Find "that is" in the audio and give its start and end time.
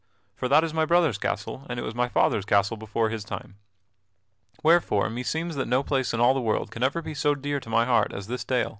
0.47-0.73